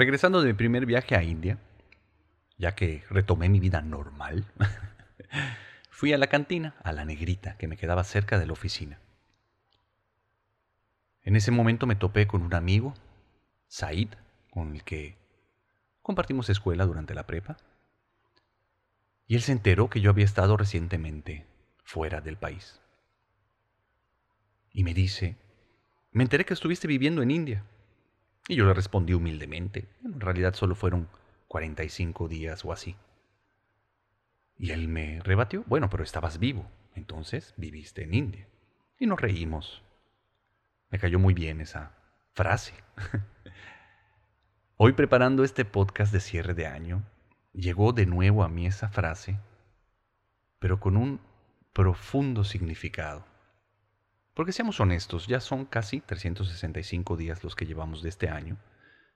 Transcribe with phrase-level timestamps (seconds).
[0.00, 1.58] Regresando de mi primer viaje a India,
[2.56, 4.46] ya que retomé mi vida normal,
[5.90, 8.98] fui a la cantina, a la negrita, que me quedaba cerca de la oficina.
[11.22, 12.94] En ese momento me topé con un amigo,
[13.68, 14.08] Said,
[14.48, 15.18] con el que
[16.00, 17.58] compartimos escuela durante la prepa,
[19.26, 21.44] y él se enteró que yo había estado recientemente
[21.84, 22.80] fuera del país.
[24.72, 25.36] Y me dice,
[26.10, 27.64] me enteré que estuviste viviendo en India.
[28.48, 31.08] Y yo le respondí humildemente, en realidad solo fueron
[31.48, 32.96] 45 días o así.
[34.58, 38.48] Y él me rebatió, bueno, pero estabas vivo, entonces viviste en India.
[38.98, 39.82] Y nos reímos.
[40.90, 41.94] Me cayó muy bien esa
[42.34, 42.74] frase.
[44.76, 47.04] Hoy preparando este podcast de cierre de año,
[47.52, 49.38] llegó de nuevo a mí esa frase,
[50.58, 51.20] pero con un
[51.72, 53.24] profundo significado.
[54.40, 58.56] Porque seamos honestos, ya son casi 365 días los que llevamos de este año,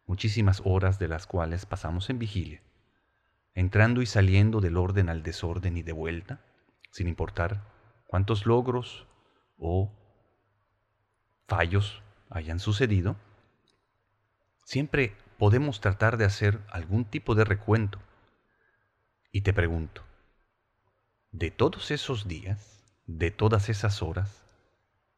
[0.05, 2.61] muchísimas horas de las cuales pasamos en vigilia,
[3.55, 6.45] entrando y saliendo del orden al desorden y de vuelta,
[6.91, 7.65] sin importar
[8.07, 9.07] cuántos logros
[9.57, 9.91] o
[11.49, 13.17] fallos hayan sucedido,
[14.63, 17.99] siempre podemos tratar de hacer algún tipo de recuento.
[19.33, 20.03] Y te pregunto,
[21.31, 24.44] de todos esos días, de todas esas horas,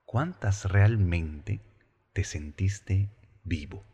[0.07, 1.61] ¿cuántas realmente
[2.15, 3.11] te sentiste
[3.45, 3.85] vivo?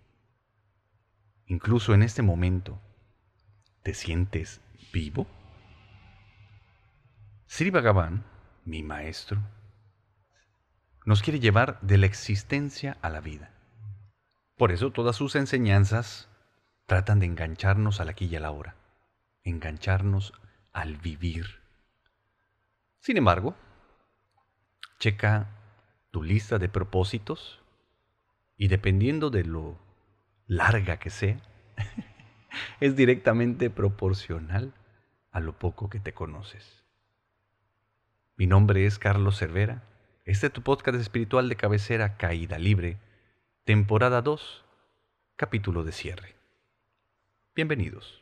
[1.47, 2.79] Incluso en este momento,
[3.83, 4.61] ¿te sientes
[4.93, 5.27] vivo?
[7.47, 8.25] Sri Bhagavan,
[8.65, 9.43] mi maestro,
[11.05, 13.51] nos quiere llevar de la existencia a la vida.
[14.57, 16.29] Por eso todas sus enseñanzas
[16.87, 18.77] tratan de engancharnos al aquí y a la hora,
[19.43, 20.33] engancharnos
[20.73, 21.61] al vivir.
[23.01, 23.57] Sin embargo,
[25.01, 25.62] checa
[26.13, 27.61] tu lista de propósitos
[28.57, 29.79] y dependiendo de lo
[30.47, 31.41] larga que sea,
[32.81, 34.75] es directamente proporcional
[35.33, 36.85] a lo poco que te conoces.
[38.37, 39.83] Mi nombre es Carlos Cervera.
[40.25, 42.99] Este es tu podcast espiritual de cabecera Caída Libre,
[43.65, 44.65] temporada 2,
[45.37, 46.37] capítulo de cierre.
[47.57, 48.22] Bienvenidos.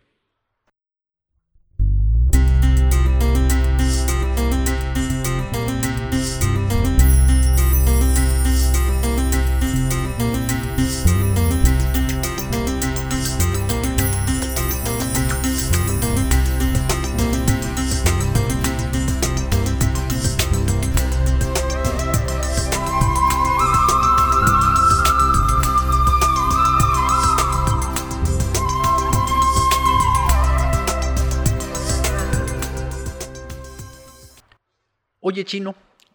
[35.50, 35.74] Chino,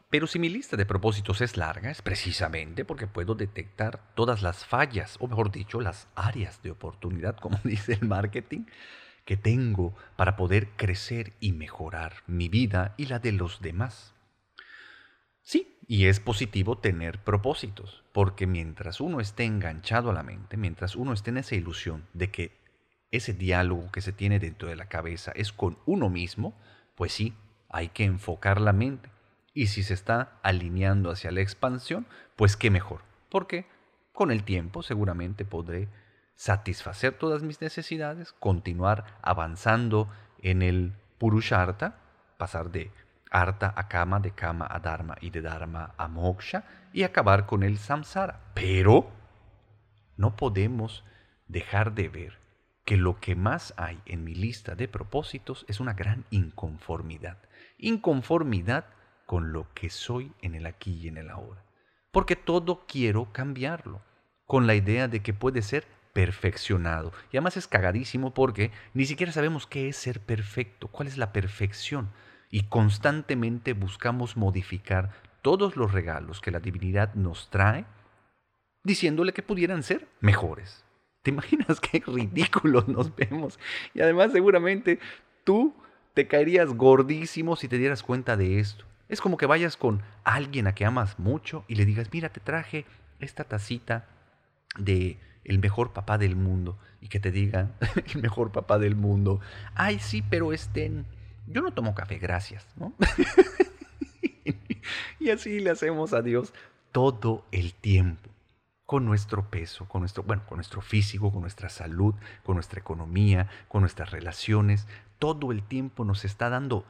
[0.09, 4.63] pero si mi lista de propósitos es larga, es precisamente porque puedo detectar todas las
[4.63, 8.63] fallas, o mejor dicho, las áreas de oportunidad, como dice el marketing,
[9.25, 14.13] que tengo para poder crecer y mejorar mi vida y la de los demás.
[15.41, 20.95] Sí, y es positivo tener propósitos, porque mientras uno esté enganchado a la mente, mientras
[20.95, 22.57] uno esté en esa ilusión de que
[23.11, 26.57] ese diálogo que se tiene dentro de la cabeza es con uno mismo,
[26.95, 27.33] pues sí,
[27.67, 29.14] hay que enfocar la mente.
[29.55, 32.05] Y si se está alineando hacia la expansión,
[32.35, 33.01] pues qué mejor.
[33.29, 33.65] Porque
[34.13, 35.89] con el tiempo seguramente podré
[36.35, 40.07] satisfacer todas mis necesidades, continuar avanzando
[40.39, 41.97] en el Purusharta,
[42.37, 42.91] pasar de
[43.31, 47.63] Arta a Kama, de Kama a Dharma y de Dharma a Moksha y acabar con
[47.63, 48.41] el Samsara.
[48.53, 49.09] Pero
[50.17, 51.03] no podemos
[51.47, 52.37] dejar de ver
[52.83, 57.37] que lo que más hay en mi lista de propósitos es una gran inconformidad
[57.77, 58.85] inconformidad
[59.25, 61.63] con lo que soy en el aquí y en el ahora.
[62.11, 64.01] Porque todo quiero cambiarlo,
[64.45, 67.11] con la idea de que puede ser perfeccionado.
[67.31, 71.33] Y además es cagadísimo porque ni siquiera sabemos qué es ser perfecto, cuál es la
[71.33, 72.09] perfección.
[72.49, 77.85] Y constantemente buscamos modificar todos los regalos que la divinidad nos trae,
[78.83, 80.85] diciéndole que pudieran ser mejores.
[81.21, 83.59] ¿Te imaginas qué ridículos nos vemos?
[83.93, 84.99] Y además seguramente
[85.43, 85.75] tú
[86.13, 88.85] te caerías gordísimo si te dieras cuenta de esto.
[89.07, 92.39] Es como que vayas con alguien a que amas mucho y le digas, mira, te
[92.39, 92.85] traje
[93.19, 94.07] esta tacita
[94.77, 97.71] de el mejor papá del mundo y que te diga
[98.13, 99.39] el mejor papá del mundo,
[99.75, 101.05] ay sí, pero estén,
[101.47, 102.93] yo no tomo café, gracias, ¿no?
[105.19, 106.53] y así le hacemos a Dios
[106.91, 108.29] todo el tiempo
[108.85, 113.49] con nuestro peso, con nuestro, bueno, con nuestro físico, con nuestra salud, con nuestra economía,
[113.67, 114.87] con nuestras relaciones,
[115.19, 116.85] todo el tiempo nos está dando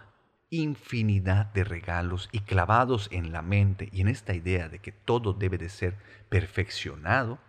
[0.50, 5.33] infinidad de regalos y clavados en la mente y en esta idea de que todo
[5.33, 5.95] debe de ser
[6.30, 7.39] perfeccionado,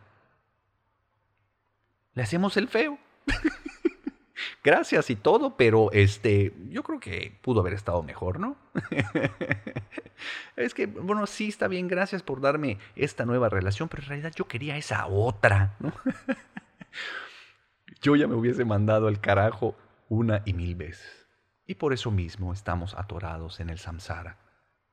[2.15, 2.99] le hacemos el feo.
[4.65, 8.57] Gracias y todo, pero este, yo creo que pudo haber estado mejor, ¿no?
[10.57, 14.33] es que, bueno, sí está bien, gracias por darme esta nueva relación, pero en realidad
[14.35, 15.77] yo quería esa otra,
[18.03, 19.77] yo ya me hubiese mandado al carajo
[20.09, 21.26] una y mil veces.
[21.67, 24.39] Y por eso mismo estamos atorados en el samsara,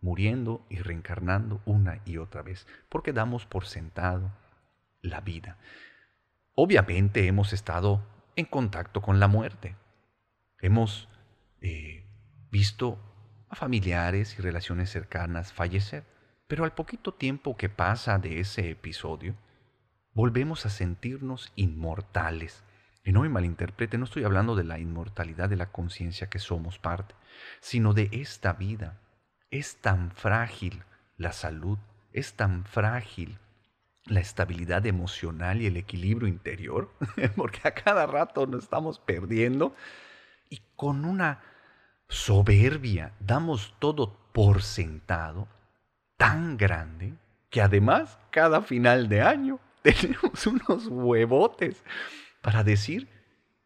[0.01, 4.31] muriendo y reencarnando una y otra vez, porque damos por sentado
[5.01, 5.57] la vida.
[6.55, 8.01] Obviamente hemos estado
[8.35, 9.75] en contacto con la muerte.
[10.59, 11.07] Hemos
[11.61, 12.05] eh,
[12.49, 12.97] visto
[13.49, 16.03] a familiares y relaciones cercanas fallecer,
[16.47, 19.35] pero al poquito tiempo que pasa de ese episodio,
[20.13, 22.63] volvemos a sentirnos inmortales
[23.03, 26.79] y no me malinterprete, no estoy hablando de la inmortalidad de la conciencia que somos
[26.79, 27.15] parte,
[27.59, 28.99] sino de esta vida.
[29.51, 30.83] Es tan frágil
[31.17, 31.77] la salud,
[32.11, 33.39] es tan frágil
[34.05, 36.91] la estabilidad emocional y el equilibrio interior,
[37.35, 39.75] porque a cada rato nos estamos perdiendo
[40.49, 41.41] y con una
[42.07, 45.47] soberbia damos todo por sentado
[46.17, 47.13] tan grande
[47.49, 51.83] que además cada final de año tenemos unos huevotes
[52.43, 53.07] para decir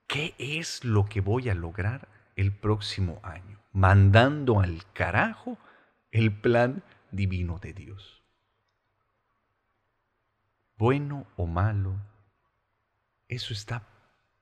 [0.05, 5.57] qué es lo que voy a lograr el próximo año, mandando al carajo
[6.11, 8.21] el plan divino de Dios.
[10.77, 11.95] Bueno o malo,
[13.27, 13.81] eso está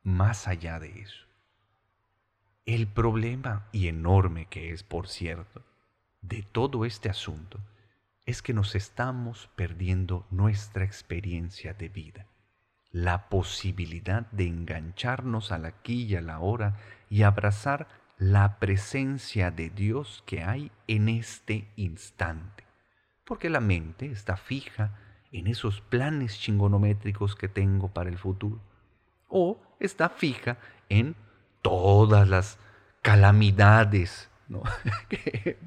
[0.03, 1.25] más allá de eso.
[2.65, 5.63] El problema, y enorme que es, por cierto,
[6.21, 7.61] de todo este asunto,
[8.25, 12.27] es que nos estamos perdiendo nuestra experiencia de vida
[12.95, 16.77] la posibilidad de engancharnos al aquí y a la hora
[17.09, 22.63] y abrazar la presencia de Dios que hay en este instante.
[23.25, 24.97] Porque la mente está fija
[25.33, 28.61] en esos planes chingonométricos que tengo para el futuro.
[29.27, 30.57] O está fija
[30.87, 31.17] en
[31.61, 32.59] todas las
[33.01, 34.29] calamidades
[35.09, 35.59] que he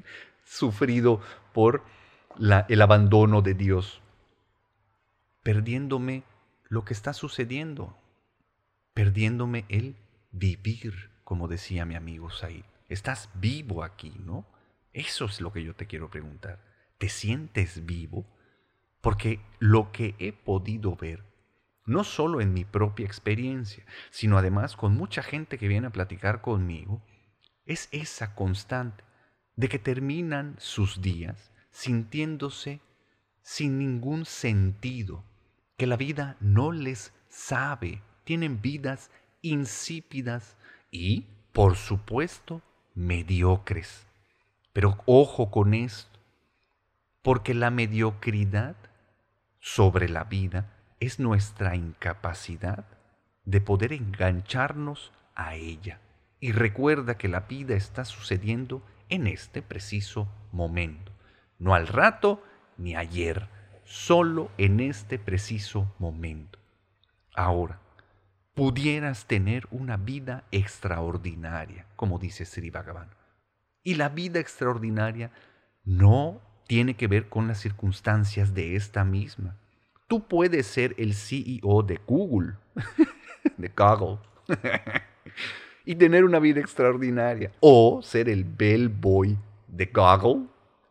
[0.43, 1.21] sufrido
[1.53, 1.83] por
[2.39, 4.01] el abandono de Dios,
[5.43, 6.23] perdiéndome
[6.69, 7.97] lo que está sucediendo,
[8.93, 9.95] perdiéndome el
[10.31, 12.63] vivir, como decía mi amigo Said.
[12.87, 14.45] Estás vivo aquí, ¿no?
[14.93, 16.63] Eso es lo que yo te quiero preguntar.
[16.97, 18.25] ¿Te sientes vivo?
[19.01, 21.23] Porque lo que he podido ver,
[21.85, 26.41] no solo en mi propia experiencia, sino además con mucha gente que viene a platicar
[26.41, 27.01] conmigo,
[27.65, 29.03] es esa constante
[29.55, 32.81] de que terminan sus días sintiéndose
[33.41, 35.23] sin ningún sentido,
[35.79, 39.09] que la vida no les sabe, tienen vidas
[39.41, 40.57] insípidas
[40.91, 42.61] y, por supuesto,
[42.95, 44.05] mediocres.
[44.73, 46.19] Pero ojo con esto,
[47.21, 48.75] porque la mediocridad
[49.61, 52.83] sobre la vida es nuestra incapacidad
[53.45, 56.01] de poder engancharnos a ella.
[56.41, 61.13] Y recuerda que la vida está sucediendo en este preciso momento,
[61.57, 62.43] no al rato
[62.77, 63.47] ni ayer
[63.89, 66.59] solo en este preciso momento.
[67.33, 67.79] Ahora,
[68.53, 73.09] pudieras tener una vida extraordinaria, como dice Sri Bhagavan.
[73.83, 75.31] Y la vida extraordinaria
[75.83, 79.57] no tiene que ver con las circunstancias de esta misma.
[80.07, 82.57] Tú puedes ser el CEO de Google,
[83.57, 84.19] de Google,
[85.83, 87.53] y tener una vida extraordinaria.
[87.59, 89.35] O ser el bellboy
[89.67, 90.45] de Google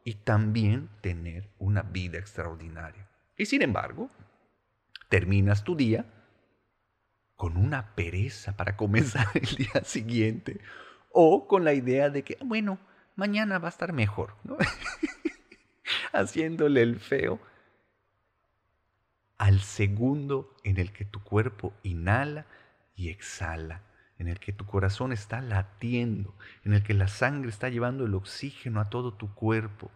[0.09, 3.07] y también tener una vida extraordinaria.
[3.37, 4.11] Y sin embargo,
[5.11, 6.07] terminas tu día
[7.37, 10.63] con una pereza para comenzar el día siguiente
[11.13, 12.79] o con la idea de que, bueno,
[13.17, 14.35] mañana va a estar mejor,
[16.15, 17.39] haciéndole el feo
[19.37, 22.47] al segundo en el que tu cuerpo inhala
[22.97, 23.83] y exhala
[24.19, 26.35] en el que tu corazón está latiendo,
[26.65, 29.91] en el que la sangre está llevando el oxígeno a todo tu cuerpo,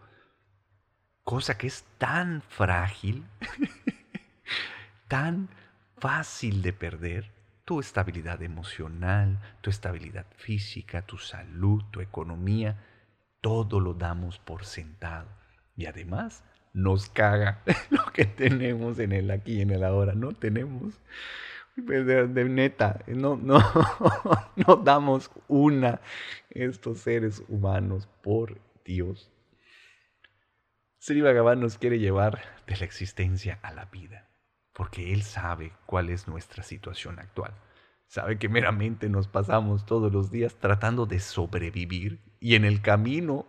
[1.23, 3.25] cosa que es tan frágil,
[5.07, 5.49] tan
[5.97, 7.31] fácil de perder,
[7.65, 12.77] tu estabilidad emocional, tu estabilidad física, tu salud, tu economía,
[13.41, 15.27] todo lo damos por sentado.
[15.75, 20.13] Y además nos caga lo que tenemos en el aquí y en el ahora.
[20.13, 20.99] No tenemos
[21.75, 23.59] de, neta, no, no,
[24.55, 26.01] no damos una
[26.49, 29.32] estos seres humanos, por Dios.
[31.05, 34.29] Sri Bhagavan nos quiere llevar de la existencia a la vida,
[34.71, 37.51] porque Él sabe cuál es nuestra situación actual.
[38.07, 43.45] Sabe que meramente nos pasamos todos los días tratando de sobrevivir y en el camino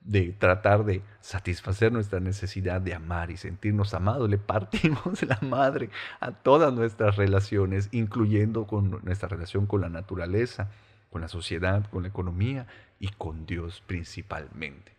[0.00, 5.90] de tratar de satisfacer nuestra necesidad de amar y sentirnos amados, le partimos la madre
[6.20, 10.70] a todas nuestras relaciones, incluyendo con nuestra relación con la naturaleza,
[11.10, 12.66] con la sociedad, con la economía
[12.98, 14.96] y con Dios principalmente.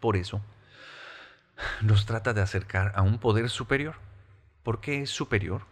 [0.00, 0.40] Por eso,
[1.80, 3.94] nos trata de acercar a un poder superior.
[4.62, 5.62] ¿Por qué es superior?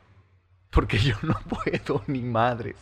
[0.70, 2.76] Porque yo no puedo ni madres.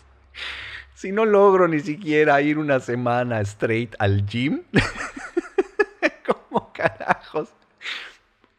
[0.95, 4.63] Si no logro ni siquiera ir una semana straight al gym,
[6.27, 7.51] ¿cómo carajos?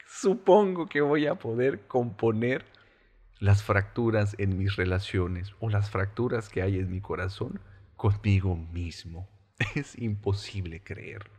[0.08, 2.66] Supongo que voy a poder componer
[3.40, 7.60] las fracturas en mis relaciones o las fracturas que hay en mi corazón
[7.96, 9.28] conmigo mismo.
[9.76, 11.39] Es imposible creerlo.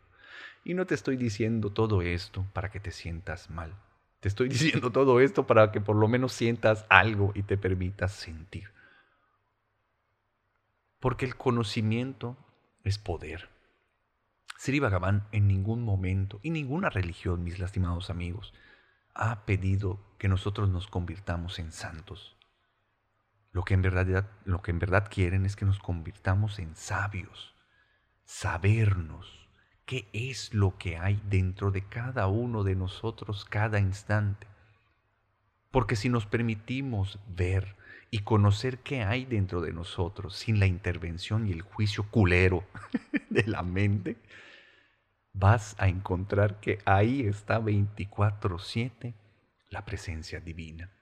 [0.65, 3.75] Y no te estoy diciendo todo esto para que te sientas mal.
[4.21, 8.13] Te estoy diciendo todo esto para que por lo menos sientas algo y te permitas
[8.13, 8.71] sentir.
[10.99, 12.37] Porque el conocimiento
[12.85, 13.49] es poder.
[14.59, 18.53] Sri Bhagavan en ningún momento y ninguna religión, mis lastimados amigos,
[19.15, 22.37] ha pedido que nosotros nos convirtamos en santos.
[23.53, 27.55] Lo que en verdad, lo que en verdad quieren es que nos convirtamos en sabios,
[28.25, 29.40] sabernos,
[29.91, 34.47] qué es lo que hay dentro de cada uno de nosotros cada instante.
[35.73, 37.75] Porque si nos permitimos ver
[38.09, 42.63] y conocer qué hay dentro de nosotros sin la intervención y el juicio culero
[43.31, 44.17] de la mente,
[45.33, 49.15] vas a encontrar que ahí está 24/7
[49.71, 50.93] la presencia divina.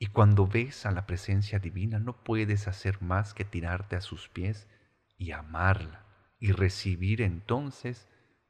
[0.00, 4.28] Y cuando ves a la presencia divina no puedes hacer más que tirarte a sus
[4.28, 4.66] pies
[5.16, 6.03] y amarla
[6.44, 8.06] y recibir entonces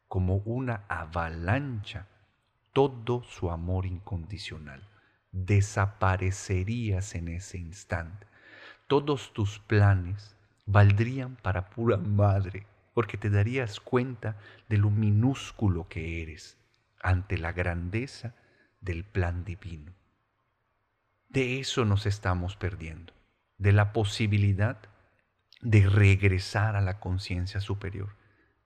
[0.08, 2.08] como una avalancha
[2.72, 4.82] todo su amor incondicional.
[5.30, 8.26] Desaparecerías en ese instante.
[8.88, 10.34] Todos tus planes
[10.66, 16.58] valdrían para pura madre, porque te darías cuenta de lo minúsculo que eres
[17.00, 18.34] ante la grandeza
[18.80, 19.92] del plan divino.
[21.28, 23.12] De eso nos estamos perdiendo,
[23.58, 24.78] de la posibilidad
[25.64, 28.14] de regresar a la conciencia superior,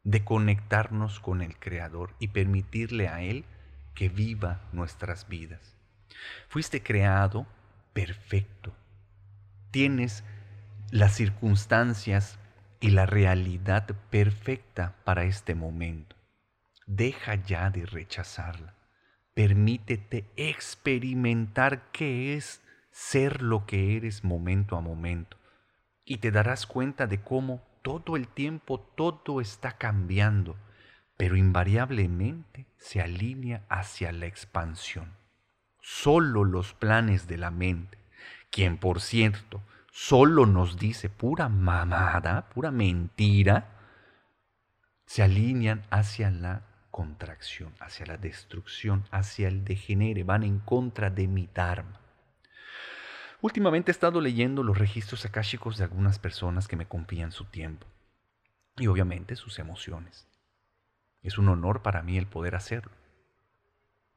[0.03, 3.45] de conectarnos con el Creador y permitirle a Él
[3.95, 5.77] que viva nuestras vidas.
[6.49, 7.47] Fuiste creado
[7.93, 8.75] perfecto.
[9.71, 10.25] Tienes
[10.91, 12.37] las circunstancias
[12.81, 16.17] y la realidad perfecta para este momento.
[16.87, 18.75] Deja ya de rechazarla.
[19.35, 25.38] Permítete experimentar qué es ser lo que eres momento a momento
[26.09, 30.57] y te darás cuenta de cómo todo el tiempo todo está cambiando,
[31.19, 35.13] pero invariablemente se alinea hacia la expansión.
[35.83, 37.99] Solo los planes de la mente,
[38.51, 39.61] quien por cierto
[39.93, 43.67] solo nos dice pura mamada, pura mentira,
[45.05, 51.29] se alinean hacia la contracción, hacia la destrucción, hacia el degenere, van en contra de
[51.29, 52.01] mi Dharma.
[53.41, 57.87] Últimamente he estado leyendo los registros akáshicos de algunas personas que me confían su tiempo
[58.77, 60.27] y obviamente sus emociones.
[61.23, 62.91] Es un honor para mí el poder hacerlo.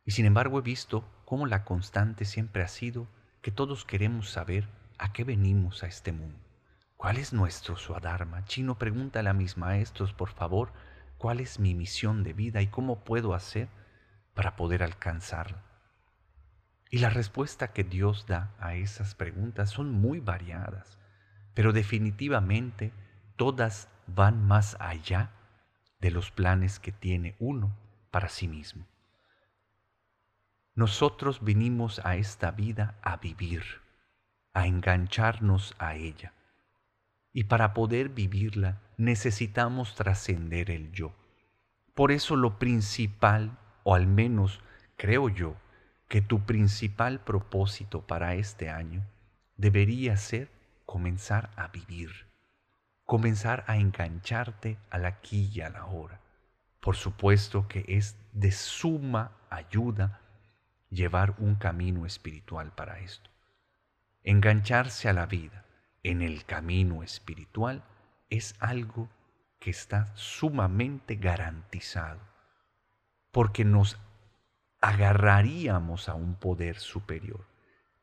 [0.06, 3.08] Y sin embargo he visto cómo la constante siempre ha sido
[3.44, 6.40] que todos queremos saber a qué venimos a este mundo.
[6.98, 8.46] ¿Cuál es nuestro Swadharma?
[8.46, 10.74] Chino, pregúntale a mis maestros, por favor,
[11.20, 13.68] cuál es mi misión de vida y cómo puedo hacer
[14.34, 15.64] para poder alcanzarla.
[16.94, 21.00] Y la respuesta que Dios da a esas preguntas son muy variadas,
[21.54, 22.92] pero definitivamente
[23.38, 25.32] todas van más allá
[26.02, 27.74] de los planes que tiene uno
[28.12, 28.86] para sí mismo.
[30.76, 33.64] Nosotros vinimos a esta vida a vivir,
[34.54, 36.34] a engancharnos a ella.
[37.32, 41.16] Y para poder vivirla necesitamos trascender el yo.
[41.94, 44.62] Por eso lo principal, o al menos
[44.98, 45.56] creo yo,
[46.12, 49.02] que tu principal propósito para este año
[49.56, 50.52] debería ser
[50.86, 52.28] comenzar a vivir,
[53.06, 56.20] comenzar a engancharte al aquí y a la hora.
[56.82, 60.20] Por supuesto que es de suma ayuda
[60.90, 63.30] llevar un camino espiritual para esto.
[64.26, 65.64] Engancharse a la vida
[66.04, 67.86] en el camino espiritual
[68.30, 69.08] es algo
[69.60, 72.20] que está sumamente garantizado,
[73.32, 73.98] porque nos
[74.82, 77.46] agarraríamos a un poder superior,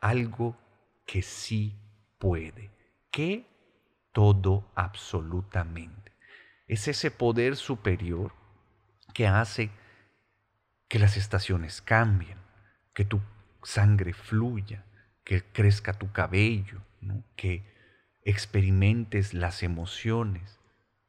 [0.01, 0.57] algo
[1.05, 1.75] que sí
[2.19, 2.71] puede,
[3.11, 3.47] que
[4.13, 6.13] todo absolutamente.
[6.69, 8.33] Es ese poder superior
[9.13, 9.71] que hace
[10.89, 12.39] que las estaciones cambien,
[12.95, 13.21] que tu
[13.63, 14.85] sangre fluya,
[15.25, 16.81] que crezca tu cabello,
[17.37, 17.65] que
[18.25, 20.59] experimentes las emociones,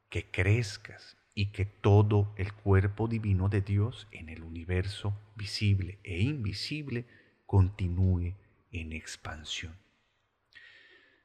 [0.09, 6.21] que crezcas y que todo el cuerpo divino de Dios en el universo visible e
[6.21, 7.05] invisible
[7.45, 8.35] continúe
[8.71, 9.75] en expansión.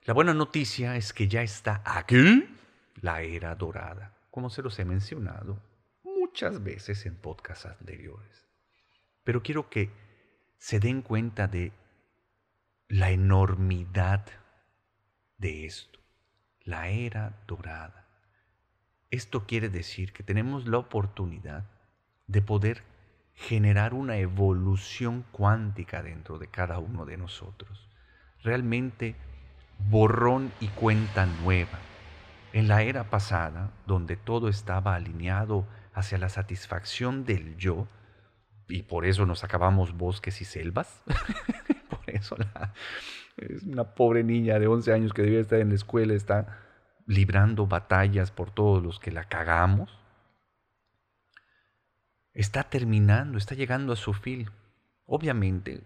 [0.02, 2.44] La buena noticia es que ya está aquí
[2.96, 5.62] la era dorada, como se los he mencionado
[6.02, 8.46] muchas veces en podcasts anteriores.
[9.24, 9.90] Pero quiero que
[10.58, 11.72] se den cuenta de
[12.88, 14.26] la enormidad
[15.38, 16.00] de esto,
[16.60, 18.03] la era dorada.
[19.14, 21.66] Esto quiere decir que tenemos la oportunidad
[22.26, 22.82] de poder
[23.34, 27.88] generar una evolución cuántica dentro de cada uno de nosotros.
[28.42, 29.14] Realmente
[29.88, 31.78] borrón y cuenta nueva.
[32.52, 37.86] En la era pasada, donde todo estaba alineado hacia la satisfacción del yo,
[38.66, 41.02] y por eso nos acabamos bosques y selvas,
[41.88, 42.36] por eso
[43.36, 46.64] es una pobre niña de 11 años que debía estar en la escuela, está
[47.06, 49.98] librando batallas por todos los que la cagamos.
[52.32, 54.50] Está terminando, está llegando a su fin.
[55.06, 55.84] Obviamente,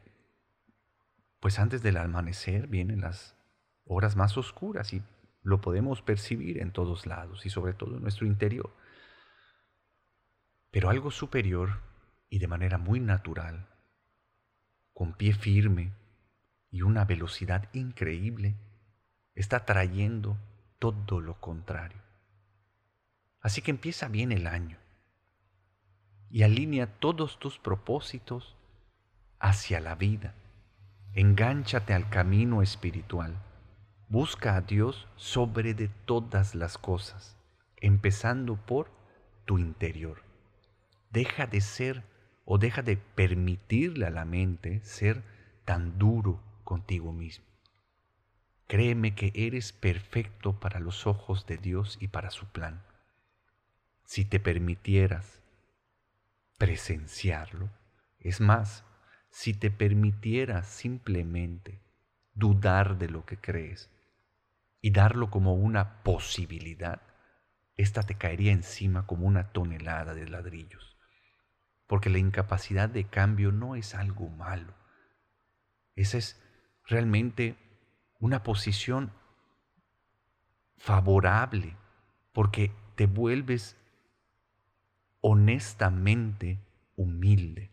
[1.41, 3.37] pues antes del amanecer vienen las
[3.85, 5.03] horas más oscuras y
[5.43, 8.75] lo podemos percibir en todos lados y sobre todo en nuestro interior.
[10.71, 11.81] Pero algo superior
[12.29, 13.67] y de manera muy natural,
[14.93, 15.93] con pie firme
[16.71, 18.57] y una velocidad increíble,
[19.35, 20.37] está trayendo
[20.79, 22.01] todo lo contrario.
[23.41, 24.79] Así que empieza bien el año
[26.31, 28.57] y alinea todos tus propósitos
[29.39, 30.35] hacia la vida.
[31.15, 33.37] Engánchate al camino espiritual
[34.11, 37.37] Busca a Dios sobre de todas las cosas,
[37.77, 38.91] empezando por
[39.45, 40.23] tu interior.
[41.11, 42.03] Deja de ser
[42.47, 45.23] o deja de permitirle a la mente ser
[45.67, 47.45] tan duro contigo mismo.
[48.69, 52.83] Créeme que eres perfecto para los ojos de Dios y para su plan.
[54.05, 55.43] Si te permitieras
[56.59, 57.71] presenciarlo,
[58.21, 58.85] es más,
[59.31, 61.81] si te permitieras simplemente
[62.35, 63.91] dudar de lo que crees,
[64.83, 67.01] y darlo como una posibilidad,
[67.77, 70.99] esta te caería encima como una tonelada de ladrillos.
[71.87, 74.75] Porque la incapacidad de cambio no es algo malo.
[75.97, 76.39] Esa es
[76.85, 77.57] realmente
[78.21, 79.13] una posición
[80.77, 81.77] favorable
[82.33, 83.77] porque te vuelves
[85.21, 86.59] honestamente
[86.97, 87.71] humilde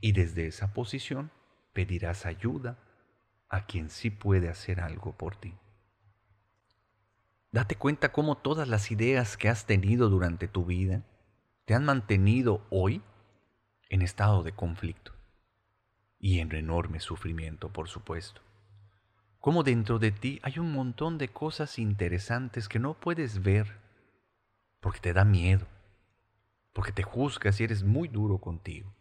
[0.00, 1.30] y desde esa posición
[1.72, 2.78] pedirás ayuda
[3.48, 5.54] a quien sí puede hacer algo por ti.
[7.52, 11.02] Date cuenta cómo todas las ideas que has tenido durante tu vida
[11.64, 13.02] te han mantenido hoy
[13.88, 15.12] en estado de conflicto
[16.18, 18.42] y en enorme sufrimiento, por supuesto.
[19.44, 23.76] Cómo dentro de ti hay un montón de cosas interesantes que no puedes ver
[24.80, 25.66] porque te da miedo,
[26.72, 28.94] porque te juzgas y eres muy duro contigo.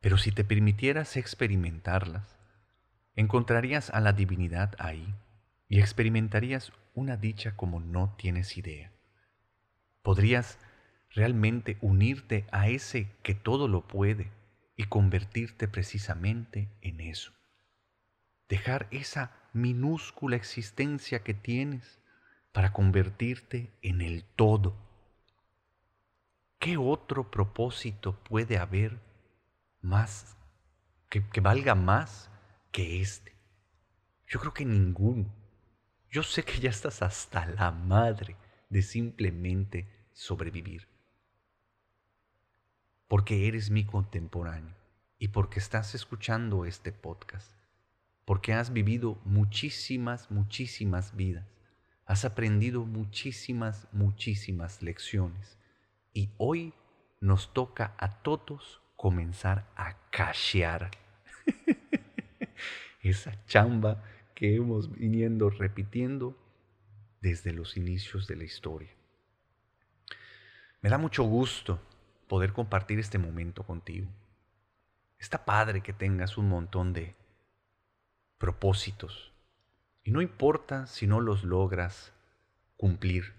[0.00, 2.36] Pero si te permitieras experimentarlas,
[3.14, 5.14] encontrarías a la divinidad ahí
[5.68, 8.90] y experimentarías una dicha como no tienes idea.
[10.02, 10.58] Podrías
[11.10, 14.32] realmente unirte a ese que todo lo puede
[14.74, 17.37] y convertirte precisamente en eso.
[18.48, 22.00] Dejar esa minúscula existencia que tienes
[22.52, 24.74] para convertirte en el todo.
[26.58, 28.98] ¿Qué otro propósito puede haber
[29.80, 30.36] más,
[31.10, 32.30] que, que valga más
[32.72, 33.36] que este?
[34.26, 35.32] Yo creo que ninguno.
[36.10, 38.36] Yo sé que ya estás hasta la madre
[38.70, 40.88] de simplemente sobrevivir.
[43.06, 44.74] Porque eres mi contemporáneo
[45.18, 47.57] y porque estás escuchando este podcast.
[48.28, 51.46] Porque has vivido muchísimas, muchísimas vidas.
[52.04, 55.56] Has aprendido muchísimas, muchísimas lecciones.
[56.12, 56.74] Y hoy
[57.22, 60.90] nos toca a todos comenzar a cachear
[63.00, 66.36] esa chamba que hemos viniendo repitiendo
[67.22, 68.90] desde los inicios de la historia.
[70.82, 71.80] Me da mucho gusto
[72.26, 74.06] poder compartir este momento contigo.
[75.18, 77.16] Está padre que tengas un montón de
[78.38, 79.32] propósitos.
[80.04, 82.12] Y no importa si no los logras
[82.76, 83.34] cumplir,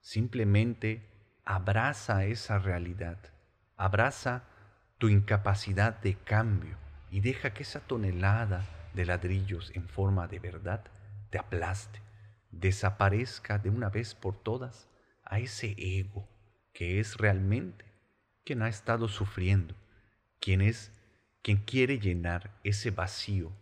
[0.00, 1.06] simplemente
[1.44, 3.18] abraza esa realidad,
[3.76, 4.44] abraza
[4.98, 6.76] tu incapacidad de cambio
[7.10, 10.84] y deja que esa tonelada de ladrillos en forma de verdad
[11.30, 12.00] te aplaste,
[12.50, 14.88] desaparezca de una vez por todas
[15.24, 16.28] a ese ego
[16.72, 17.84] que es realmente
[18.44, 19.74] quien ha estado sufriendo,
[20.40, 20.92] quien es
[21.42, 23.52] quien quiere llenar ese vacío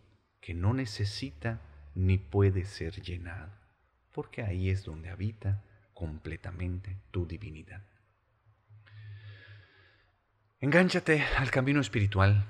[0.49, 1.61] que no necesita
[1.95, 3.53] ni puede ser llenado,
[4.15, 7.83] porque ahí es donde habita completamente tu divinidad.
[10.59, 12.47] Engánchate al camino espiritual.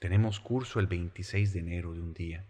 [0.00, 2.46] Tenemos curso el 26 de enero de un día.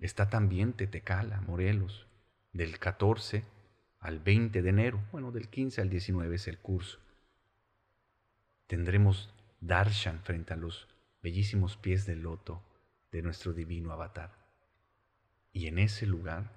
[0.00, 2.08] Está también Tetecala, Morelos,
[2.52, 3.44] del 14
[4.00, 5.00] al 20 de enero.
[5.12, 6.98] Bueno, del 15 al 19 es el curso.
[8.66, 10.88] Tendremos darshan frente a los
[11.22, 12.60] bellísimos pies del loto
[13.14, 14.32] de nuestro divino avatar.
[15.52, 16.50] Y en ese lugar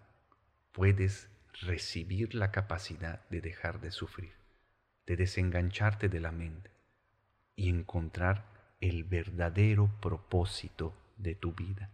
[0.71, 1.29] puedes
[1.61, 4.33] recibir la capacidad de dejar de sufrir,
[5.05, 6.71] de desengancharte de la mente
[7.55, 11.91] y encontrar el verdadero propósito de tu vida.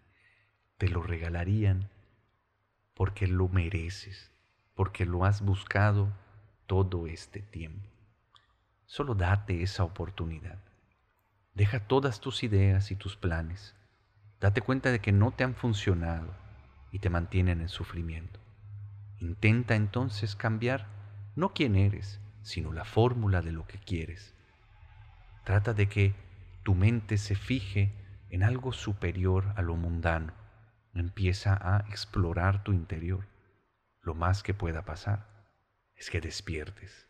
[0.78, 1.90] Te lo regalarían
[2.94, 4.32] porque lo mereces,
[4.76, 6.16] porque lo has buscado
[6.68, 7.90] todo este tiempo.
[8.86, 10.60] Solo date esa oportunidad.
[11.54, 13.76] Deja todas tus ideas y tus planes.
[14.44, 16.36] Date cuenta de que no te han funcionado
[16.92, 18.42] y te mantienen en sufrimiento.
[19.20, 20.86] Intenta entonces cambiar
[21.38, 24.36] no quién eres, sino la fórmula de lo que quieres.
[25.46, 26.14] Trata de que
[26.64, 27.94] tu mente se fije
[28.30, 30.34] en algo superior a lo mundano.
[30.94, 33.26] Empieza a explorar tu interior.
[34.02, 35.26] Lo más que pueda pasar
[35.96, 37.08] es que despiertes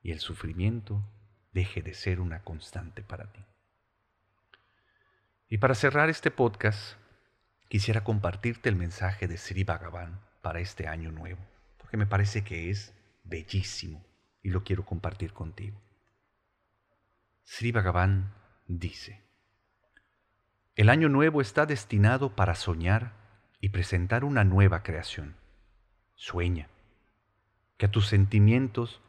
[0.00, 1.02] y el sufrimiento
[1.50, 3.44] deje de ser una constante para ti.
[5.52, 6.96] Y para cerrar este podcast,
[7.68, 11.42] quisiera compartirte el mensaje de Sri Bhagavan para este año nuevo,
[11.76, 14.02] porque me parece que es bellísimo
[14.42, 15.78] y lo quiero compartir contigo.
[17.44, 18.32] Sri Bhagavan
[18.66, 19.20] dice,
[20.74, 23.12] el año nuevo está destinado para soñar
[23.60, 25.36] y presentar una nueva creación.
[26.14, 26.70] Sueña,
[27.76, 29.02] que a tus sentimientos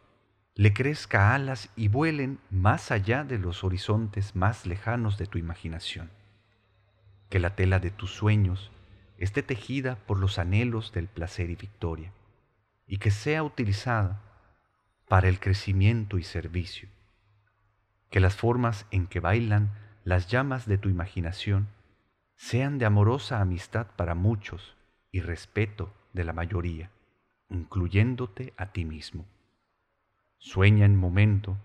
[0.56, 6.12] le crezca alas y vuelen más allá de los horizontes más lejanos de tu imaginación.
[7.34, 8.70] Que la tela de tus sueños
[9.18, 12.14] esté tejida por los anhelos del placer y victoria,
[12.86, 14.22] y que sea utilizada
[15.08, 16.90] para el crecimiento y servicio.
[18.12, 19.72] Que las formas en que bailan
[20.04, 21.70] las llamas de tu imaginación
[22.36, 24.76] sean de amorosa amistad para muchos
[25.12, 26.92] y respeto de la mayoría,
[27.50, 29.26] incluyéndote a ti mismo.
[30.38, 31.58] Sueña en momento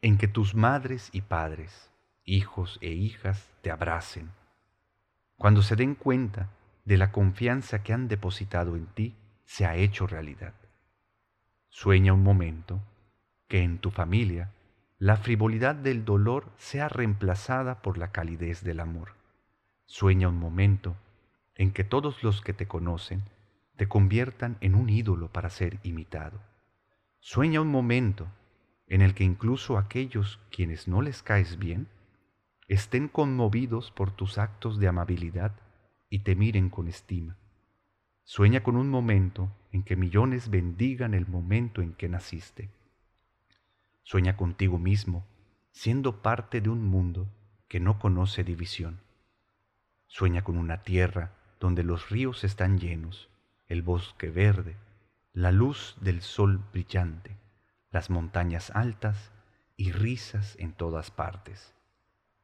[0.00, 1.90] en que tus madres y padres,
[2.24, 4.37] hijos e hijas te abracen,
[5.38, 6.50] cuando se den cuenta
[6.84, 10.52] de la confianza que han depositado en ti, se ha hecho realidad.
[11.68, 12.80] Sueña un momento
[13.46, 14.50] que en tu familia
[14.98, 19.14] la frivolidad del dolor sea reemplazada por la calidez del amor.
[19.86, 20.96] Sueña un momento
[21.54, 23.22] en que todos los que te conocen
[23.76, 26.40] te conviertan en un ídolo para ser imitado.
[27.20, 28.26] Sueña un momento
[28.88, 31.86] en el que incluso aquellos quienes no les caes bien
[32.68, 35.52] estén conmovidos por tus actos de amabilidad
[36.10, 37.36] y te miren con estima.
[38.24, 42.68] Sueña con un momento en que millones bendigan el momento en que naciste.
[44.02, 45.26] Sueña contigo mismo,
[45.70, 47.26] siendo parte de un mundo
[47.68, 49.00] que no conoce división.
[50.06, 53.30] Sueña con una tierra donde los ríos están llenos,
[53.66, 54.76] el bosque verde,
[55.32, 57.36] la luz del sol brillante,
[57.90, 59.32] las montañas altas
[59.76, 61.77] y risas en todas partes.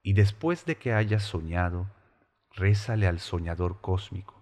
[0.07, 1.87] Y después de que hayas soñado,
[2.55, 4.39] rézale al soñador cósmico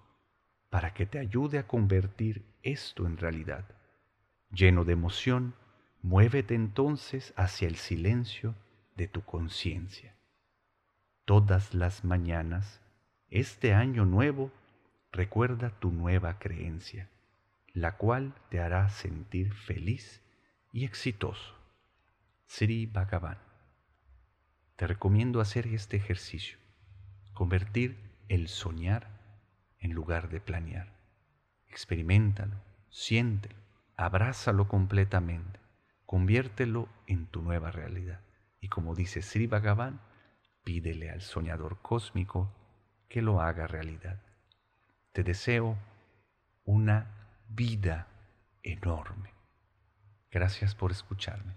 [0.70, 3.64] para que te ayude a convertir esto en realidad.
[4.50, 5.54] Lleno de emoción,
[6.02, 8.56] muévete entonces hacia el silencio
[8.96, 10.16] de tu conciencia.
[11.26, 12.80] Todas las mañanas,
[13.30, 14.50] este año nuevo,
[15.12, 17.08] recuerda tu nueva creencia,
[17.72, 20.20] la cual te hará sentir feliz
[20.72, 21.54] y exitoso.
[22.48, 23.51] Sri Bhagavan.
[24.76, 26.58] Te recomiendo hacer este ejercicio,
[27.34, 27.96] convertir
[28.28, 29.08] el soñar
[29.78, 30.92] en lugar de planear.
[31.68, 32.56] Experimentalo,
[32.90, 33.56] siéntelo,
[33.96, 35.60] abrázalo completamente,
[36.06, 38.20] conviértelo en tu nueva realidad.
[38.60, 40.00] Y como dice Sri Bhagavan,
[40.64, 42.50] pídele al soñador cósmico
[43.08, 44.20] que lo haga realidad.
[45.12, 45.76] Te deseo
[46.64, 47.06] una
[47.48, 48.06] vida
[48.62, 49.30] enorme.
[50.30, 51.54] Gracias por escucharme.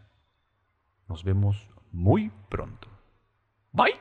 [1.07, 2.94] Nos vemos muy pronto.
[3.75, 3.99] Bye.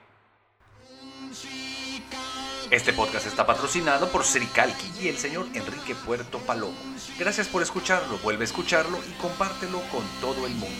[2.70, 6.76] Este podcast está patrocinado por Sericalqui y el señor Enrique Puerto Palomo.
[7.18, 10.76] Gracias por escucharlo, vuelve a escucharlo y compártelo con todo el mundo.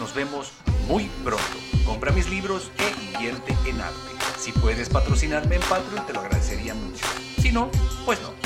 [0.00, 0.52] Nos vemos
[0.88, 1.44] muy pronto.
[1.86, 4.10] Compra mis libros e invierte en arte.
[4.38, 7.06] Si puedes patrocinarme en Patreon te lo agradecería mucho.
[7.40, 7.70] Si no,
[8.04, 8.41] pues no.